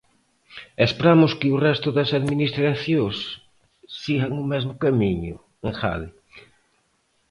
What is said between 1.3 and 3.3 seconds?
que o resto das administracións